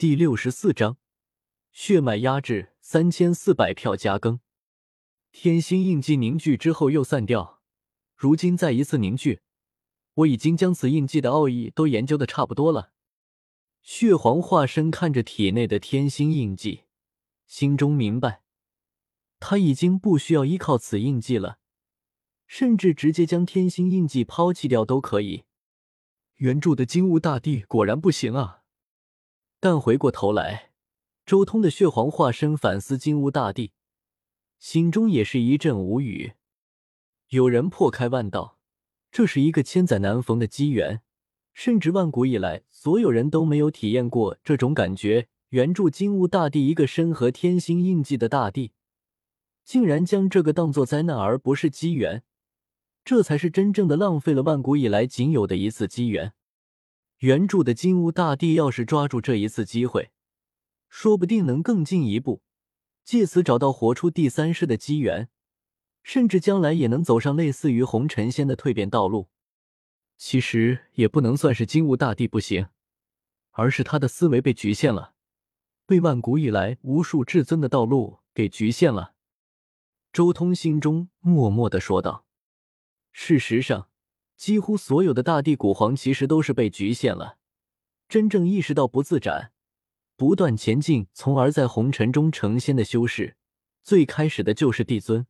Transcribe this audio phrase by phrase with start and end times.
[0.00, 0.96] 第六十四章
[1.72, 4.40] 血脉压制三千四百票加更。
[5.30, 7.60] 天星印记凝聚之后又散掉，
[8.16, 9.42] 如今再一次凝聚，
[10.14, 12.92] 我已经将此印记的奥义都研究的差不多了。
[13.82, 16.84] 血皇化身看着体内的天星印记，
[17.46, 18.40] 心中明白，
[19.38, 21.58] 他已经不需要依靠此印记了，
[22.46, 25.44] 甚至直接将天星印记抛弃掉都可以。
[26.36, 28.59] 原著的金乌大帝果然不行啊！
[29.62, 30.70] 但回过头来，
[31.26, 33.72] 周通的血皇化身反思金乌大帝，
[34.58, 36.32] 心中也是一阵无语。
[37.28, 38.58] 有人破开万道，
[39.12, 41.02] 这是一个千载难逢的机缘，
[41.52, 45.28] 甚至万古以来所有人都没有体验过这种感觉。
[45.50, 48.72] 原著金乌大帝，一个身合天星印记的大帝，
[49.62, 52.22] 竟然将这个当作灾难而不是机缘，
[53.04, 56.32] 这才是真正的浪费了万古以来仅有的一次机缘。
[57.20, 60.10] 原著的金乌大帝要是抓住这一次机会，
[60.88, 62.42] 说不定能更进一步，
[63.04, 65.28] 借此找到活出第三世的机缘，
[66.02, 69.28] 甚至将来也能走上类似于红尘仙的蜕变道路。
[70.16, 72.68] 其实也不能算是金乌大帝不行，
[73.50, 75.12] 而是他的思维被局限了，
[75.84, 79.14] 被万古以来无数至尊的道路给局限了。
[80.10, 82.24] 周通心中默默的说道
[83.12, 83.88] ：“事实上。”
[84.40, 87.36] 几乎所有的大地古皇其实都是被局限了，
[88.08, 89.52] 真正意识到不自斩，
[90.16, 93.36] 不断前进，从而在红尘中成仙的修士，
[93.82, 95.26] 最开始的就是帝尊。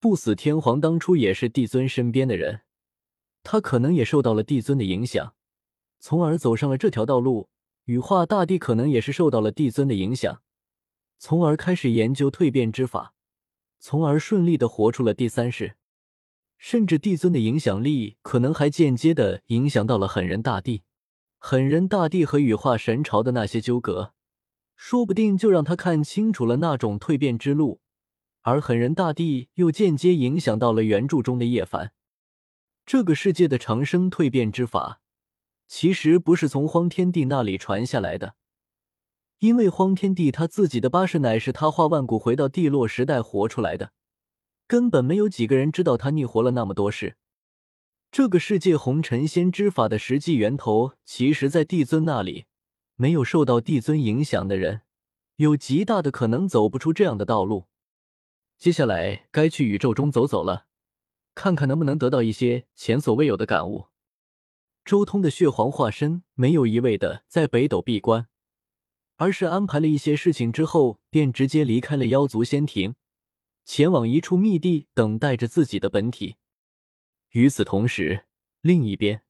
[0.00, 2.60] 不死天皇当初也是帝尊身边的人，
[3.42, 5.34] 他可能也受到了帝尊的影响，
[5.98, 7.48] 从而走上了这条道路。
[7.86, 10.42] 羽化大帝可能也是受到了帝尊的影响，
[11.18, 13.14] 从而开始研究蜕变之法，
[13.78, 15.78] 从而顺利的活出了第三世。
[16.62, 20.82] 甚至帝尊的影响力可能还间接的影响到了狠人大帝，
[21.38, 24.12] 狠人大帝和羽化神朝的那些纠葛，
[24.76, 27.80] 说不定就让他看清楚了那种蜕变之路，
[28.42, 31.92] 而狠人大帝又间接影响到了原著中的叶凡。
[32.84, 35.00] 这个世界的长生蜕变之法，
[35.66, 38.34] 其实不是从荒天帝那里传下来的，
[39.38, 43.92] 因为荒天帝他自己的八世乃是他化万古回到帝落时代活出来的。
[44.70, 47.16] 根本没有几个人知道他逆活了那么多事。
[48.12, 52.44] 这个世界红尘仙之法的实际源头，其实在帝尊那里。
[52.94, 54.82] 没有受到帝尊影响的人，
[55.38, 57.64] 有极大的可能走不出这样的道路。
[58.58, 60.66] 接下来该去宇宙中走走了，
[61.34, 63.86] 看看能不能得到一些前所未有的感悟。
[64.84, 68.28] 周通的血皇化身没有一味的在北斗闭关，
[69.16, 72.94] 而是安排了一些事情之后，便直接离开了妖族仙庭。
[73.72, 76.38] 前往一处密地，等待着自己的本体。
[77.28, 78.26] 与此同时，
[78.62, 79.22] 另一边，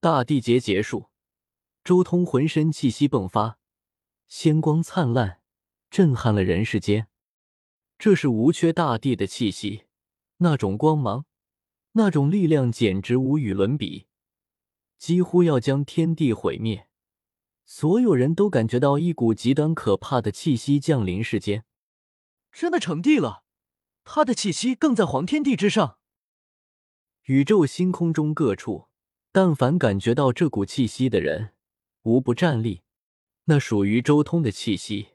[0.00, 1.08] 大地劫结束，
[1.84, 3.60] 周通浑身气息迸发，
[4.26, 5.40] 仙光灿烂，
[5.88, 7.06] 震撼了人世间。
[7.96, 9.84] 这是无缺大地的气息，
[10.38, 11.24] 那种光芒，
[11.92, 14.08] 那种力量，简直无与伦比，
[14.98, 16.88] 几乎要将天地毁灭。
[17.64, 21.64] 所有人都感觉到一股极端可怕的气息降临世间。
[22.50, 23.43] 真的成帝了，
[24.04, 25.98] 他的气息更在黄天地之上。
[27.24, 28.88] 宇宙星空中各处，
[29.32, 31.54] 但凡感觉到这股气息的人，
[32.02, 32.82] 无不站立。
[33.46, 35.08] 那属于周通的气息，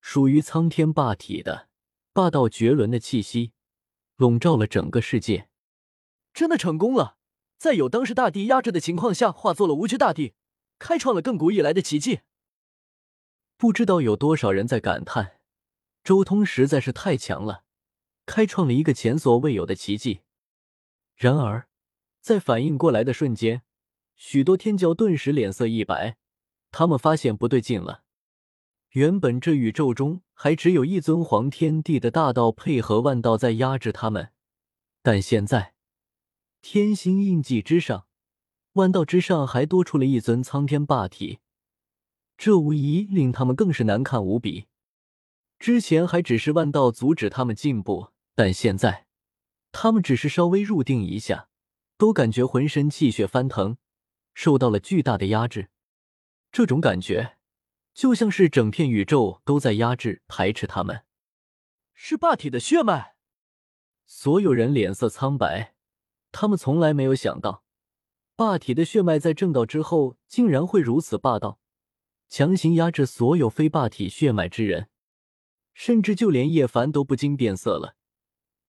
[0.00, 1.68] 属于苍天霸体的
[2.12, 3.52] 霸道绝伦的气息，
[4.16, 5.48] 笼罩了整个世界。
[6.34, 7.16] 真的成功了，
[7.58, 10.34] 在有当时大帝压制的情况下，化作了无缺大帝，
[10.78, 12.20] 开创了亘古以来的奇迹。
[13.56, 15.40] 不知道有多少人在感叹。
[16.04, 17.64] 周通实在是太强了，
[18.26, 20.20] 开创了一个前所未有的奇迹。
[21.14, 21.68] 然而，
[22.20, 23.62] 在反应过来的瞬间，
[24.16, 26.18] 许多天骄顿时脸色一白，
[26.70, 28.02] 他们发现不对劲了。
[28.90, 34.32] 原本这宇宙中还只有一尊皇天帝的大道配合万道在压制他们，
[35.02, 35.74] 但现在，
[36.62, 38.06] 天星印记之上，
[38.72, 41.40] 万道之上还多出了一尊苍天霸体，
[42.36, 44.66] 这无疑令他们更是难看无比。
[45.58, 49.06] 之前还只是万道阻止他们进步，但现在，
[49.72, 51.48] 他们只是稍微入定一下，
[51.96, 53.78] 都感觉浑身气血翻腾，
[54.34, 55.70] 受到了巨大的压制。
[56.52, 57.38] 这种感觉，
[57.94, 61.04] 就像是整片宇宙都在压制、排斥他们。
[61.94, 63.16] 是霸体的血脉。
[64.04, 65.74] 所有人脸色苍白，
[66.30, 67.64] 他们从来没有想到，
[68.36, 71.58] 霸体的血脉在正道之后，竟然会如此霸道，
[72.28, 74.90] 强行压制所有非霸体血脉之人。
[75.72, 77.96] 甚至就连叶凡都不禁变色了，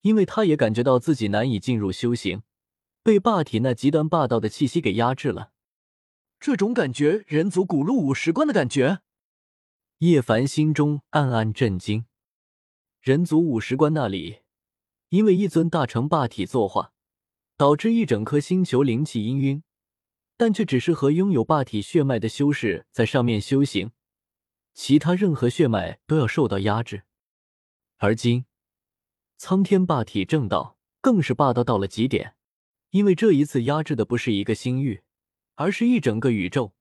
[0.02, 2.44] 因为他也感觉到自己难以进入修行，
[3.04, 5.52] 被霸体那极端霸道的气息给压制了。
[6.40, 9.02] 这种感觉，人族古路五十关的感觉。
[10.00, 12.06] 叶凡心中暗暗震惊。
[13.02, 14.42] 人族五十关那里，
[15.10, 16.94] 因为一尊大成霸体作化，
[17.56, 19.64] 导致一整颗星球灵气氤氲，
[20.38, 23.92] 但却只适合拥有霸体血脉的修士在上面修行，
[24.76, 27.04] 其他任何血脉都要受到压制。
[27.98, 28.46] 而今，
[29.38, 32.36] 苍天霸体正道更是霸道到了极点，
[32.90, 35.04] 因为这一次压制的不是一个星域，
[35.54, 36.74] 而是一整个宇宙，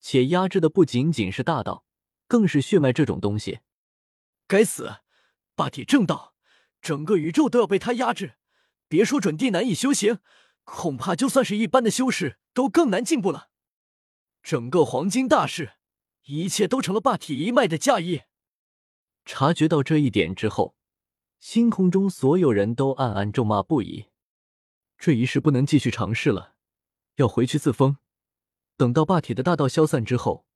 [0.00, 1.84] 且压制的不仅仅是大道，
[2.26, 3.60] 更是血脉这种东西。
[4.46, 4.96] 该死！
[5.54, 6.34] 霸体正道，
[6.80, 8.36] 整个宇宙都要被他压制，
[8.88, 10.20] 别说准地难以修行，
[10.64, 13.50] 恐怕就算是一般的修士都更难进步了。
[14.42, 15.74] 整个黄金大世，
[16.24, 18.22] 一切都成了霸体一脉的嫁衣。
[19.26, 20.74] 察觉到这一点之后，
[21.40, 24.10] 星空中所有人都暗暗咒骂不已。
[24.98, 26.54] 这一世不能继续尝试了，
[27.16, 27.96] 要回去自封，
[28.76, 30.46] 等到霸体的大道消散之后，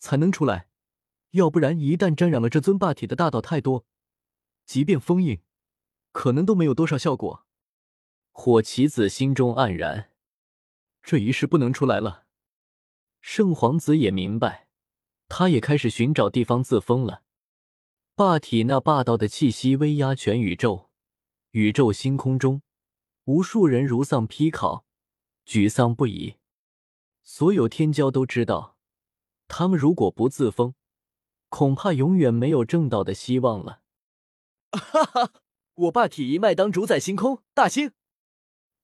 [0.00, 0.68] 才能出来。
[1.30, 3.86] 要不然，一旦沾染了这尊霸体的大道太多。
[4.66, 5.40] 即便封印，
[6.12, 7.44] 可能都没有多少效果。
[8.32, 10.10] 火棋子心中黯然，
[11.02, 12.24] 这一世不能出来了。
[13.20, 14.68] 圣皇子也明白，
[15.28, 17.23] 他也开始寻找地方自封了。
[18.16, 20.86] 霸体那霸道的气息威压全宇宙，
[21.50, 22.62] 宇宙星空中，
[23.24, 24.84] 无数人如丧披考，
[25.44, 26.36] 沮丧不已。
[27.24, 28.76] 所有天骄都知道，
[29.48, 30.74] 他们如果不自封，
[31.48, 33.80] 恐怕永远没有正道的希望了。
[34.70, 35.32] 哈哈，
[35.74, 37.90] 我霸体一脉当主宰星空大兴。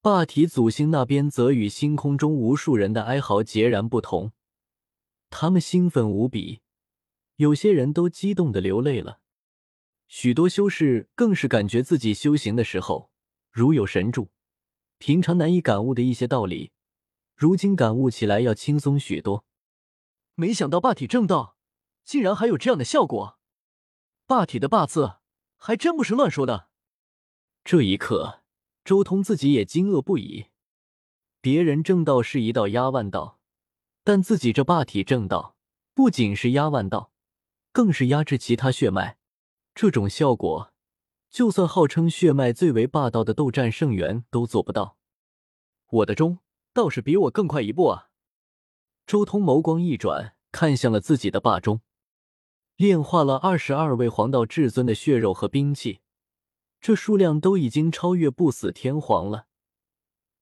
[0.03, 4.33] 霸体祖星那边则与星空中无数人的哀嚎截然不同，
[5.29, 6.63] 他们兴奋无比，
[7.41, 9.21] 有些人都激动的流泪了。
[10.09, 13.11] 许多修士更是感觉自己修行的时候
[13.51, 14.29] 如有神助，
[14.99, 16.73] 平常难以感悟的一些道理，
[17.35, 19.47] 如今感悟起来要轻松许多。
[20.35, 21.57] 没想到霸体正道
[22.05, 23.39] 竟然还有这样的效果，
[24.27, 25.15] 霸体的霸字。
[25.63, 26.69] 还真不是乱说的。
[27.65, 28.43] 这一刻，
[28.83, 30.47] 周通自己也惊愕不已。
[31.43, 33.39] 别人正道是一道压万道，
[34.03, 35.57] 但自己这霸体正道
[35.93, 37.13] 不仅是压万道，
[37.73, 39.19] 更是压制其他血脉。
[39.75, 40.73] 这种效果，
[41.31, 44.97] 就算号称血脉最为霸道的斗战圣元都做不到。
[45.91, 46.39] 我的钟
[46.73, 48.09] 倒是比我更快一步啊！
[49.07, 51.81] 周通眸光一转，看向了自己的霸钟。
[52.77, 56.01] 炼化了二十二位黄道至尊的血肉和兵器，
[56.81, 59.47] 这数量都已经超越不死天皇了。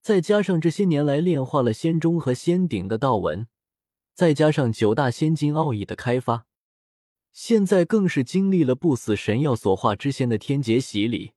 [0.00, 3.48] 再加上这些年来炼化了仙钟和仙鼎的道纹，
[4.14, 6.46] 再加上九大仙金奥义的开发，
[7.40, 11.34] 现在更是经历了不死神药所化之仙的天劫洗礼，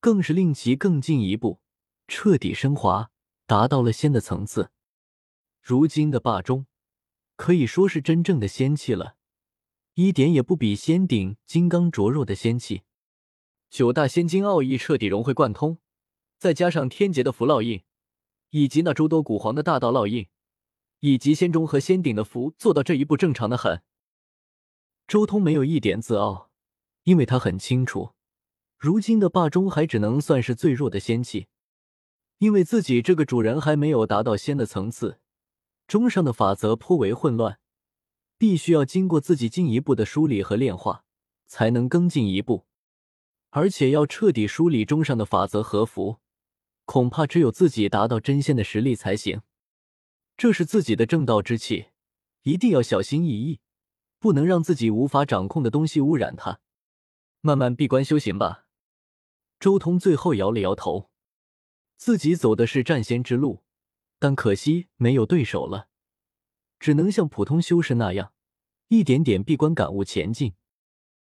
[0.00, 1.60] 更是令其更进一步，
[2.08, 3.12] 彻底升华，
[3.46, 4.72] 达到了仙的层次。
[5.60, 6.66] 如今的霸中
[7.36, 9.14] 可以说是真正的仙气了。
[9.94, 12.82] 一点也不比仙鼎、金刚着弱的仙气。
[13.70, 15.78] 九大仙金奥义彻底融会贯通，
[16.36, 17.84] 再加上天劫的符烙印，
[18.50, 20.26] 以及那诸多古皇的大道烙印，
[20.98, 23.84] 以及仙中和仙鼎的符，做到这一步正常的很。
[25.06, 26.50] 周通没有一点自傲，
[27.04, 28.12] 因为他很清楚，
[28.78, 31.48] 如今的霸中还只能算是最弱的仙器，
[32.38, 35.20] 因为自己这个主人还没有达到仙的层次，
[35.86, 37.58] 中上的法则颇为混乱。
[38.38, 41.04] 必须要经过自己进一步的梳理和炼化，
[41.46, 42.66] 才能更进一步。
[43.50, 46.16] 而且要彻底梳理中上的法则和符，
[46.84, 49.42] 恐怕只有自己达到真仙的实力才行。
[50.36, 51.90] 这是自己的正道之气，
[52.42, 53.60] 一定要小心翼翼，
[54.22, 56.60] 不能让自己无法掌控的东西污染它。
[57.40, 58.66] 慢慢闭关修行吧。
[59.58, 61.10] 周通最后摇了摇头，
[61.96, 63.64] 自己走的是战仙之路，
[64.20, 65.88] 但可惜没有对手了。
[66.78, 68.32] 只能像普通修士那样，
[68.86, 70.54] 一点点闭关感悟前进。